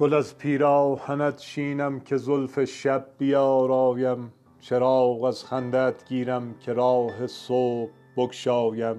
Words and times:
گل 0.00 0.14
از 0.14 0.38
پیراهنت 0.38 1.36
چینم 1.36 2.00
که 2.00 2.16
زلف 2.16 2.64
شب 2.64 3.06
بیارایم 3.18 4.32
چراغ 4.60 5.24
از 5.24 5.44
خنده 5.44 5.78
ات 5.78 6.08
گیرم 6.08 6.54
که 6.60 6.72
راه 6.72 7.26
صبح 7.26 7.90
بگشایم. 8.16 8.96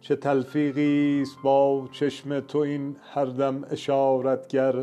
چه 0.00 0.16
تلفیقی 0.16 1.22
است 1.22 1.36
با 1.42 1.88
چشم 1.92 2.40
تو 2.40 2.58
این 2.58 2.96
هر 3.14 3.24
دم 3.24 3.64
اشارتگر 3.70 4.74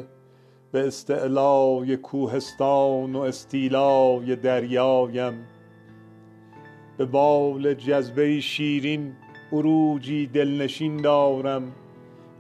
به 0.72 0.88
استعلای 0.88 1.98
کوهستان 1.98 3.16
و 3.16 3.20
استیلای 3.20 4.36
دریایم. 4.36 5.48
به 6.98 7.06
بال 7.06 7.74
جذبه 7.74 8.40
شیرین 8.40 9.14
عروجی 9.52 10.28
دلنشین 10.28 10.98
دارم 10.98 11.76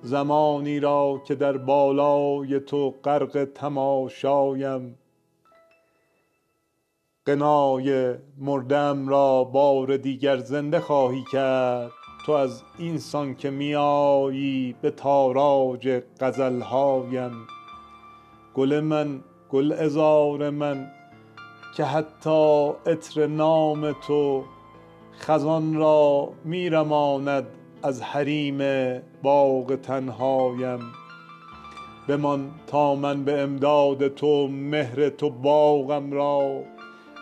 زمانی 0.02 0.80
را 0.80 1.22
که 1.28 1.36
در 1.36 1.58
بالای 1.58 2.60
تو 2.60 2.91
غرق 3.04 3.48
تماشایم. 3.55 4.98
غنای 7.27 8.16
مرده 8.38 8.77
ام 8.77 9.08
را 9.08 9.44
بار 9.44 9.98
دیگر 9.98 10.38
زنده 10.38 10.80
خواهی 10.80 11.24
کرد. 11.32 11.91
تو 12.26 12.32
از 12.32 12.64
این 12.77 12.98
سان 12.98 13.36
که 13.36 13.50
می 13.50 13.76
آیی 13.76 14.76
به 14.82 14.91
تاراج 14.91 16.02
غزل 16.20 16.62
هایم 16.62 17.32
گل 18.54 18.80
من 18.80 19.24
گلعذار 19.49 20.49
من 20.49 20.91
که 21.77 21.84
حتی 21.84 22.70
عطر 22.86 23.27
نام 23.27 23.91
تو 23.91 24.44
خزان 25.20 25.76
را 25.76 26.30
می 26.43 26.70
رماند 26.70 27.48
از 27.84 28.01
حریم 28.01 28.57
باغ 29.24 29.76
تنهایم. 29.76 30.79
بمان 32.07 32.51
تا 32.68 32.96
من 32.96 33.24
به 33.24 33.40
امداد 33.40 34.07
تو 34.07 34.48
مهر 34.48 35.10
تو 35.10 35.29
باغم 35.29 36.12
را. 36.12 36.63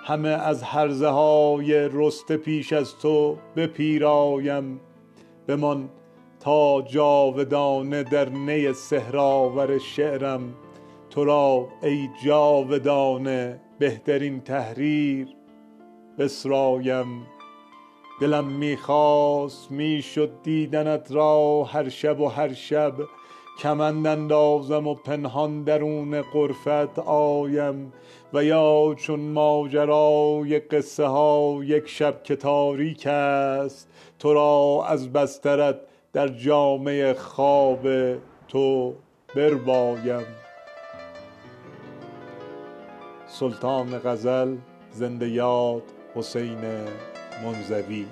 همه 0.06 0.30
از 0.30 0.64
هرزه 0.64 1.08
های 1.08 1.90
رسته 1.94 2.38
پیش 2.38 2.74
از 2.74 2.98
تو 2.98 3.38
بپیرایم. 3.56 4.80
بمان 5.48 5.90
تا 6.40 6.82
جاودانه 6.82 8.04
در 8.04 8.30
نی 8.30 8.74
سحرآور 8.74 9.78
شعرم. 9.78 10.54
تو 11.10 11.26
را 11.26 11.68
ای 11.84 12.10
جاودانه 12.26 13.60
بهترین 13.80 14.42
تحریر 14.42 15.28
بسرایم. 16.18 17.28
دلم 18.20 18.46
می 18.46 18.78
خواست 18.78 19.72
می 19.72 20.02
شد 20.02 20.32
دیدنت 20.44 21.12
را 21.12 21.64
هر 21.64 21.90
شب 21.90 22.20
و 22.20 22.28
هر 22.28 22.54
شب. 22.54 22.94
کمند 23.60 24.08
اندازم 24.08 24.88
و 24.88 24.96
پنهان 24.96 25.64
درون 25.64 26.22
غرفت 26.22 27.00
آیم. 27.00 27.94
و 28.34 28.44
یا 28.44 28.96
چون 28.98 29.20
ماجرای 29.20 30.60
قصه 30.60 31.06
ها 31.06 31.60
یک 31.64 31.88
شب 31.88 32.24
که 32.24 32.36
تاریک 32.36 33.08
است 33.08 33.90
تو 34.20 34.34
را 34.34 34.86
از 34.88 35.14
بسترت 35.14 35.80
در 36.14 36.28
جامه 36.28 37.14
خواب 37.14 37.88
تو 38.48 38.94
بربایم. 39.36 40.26
سلطان 43.28 44.00
غزل 44.00 44.56
زنده 44.92 45.30
یاد. 45.30 45.84
Hossein 46.14 46.58
Monzavi. 47.42 48.08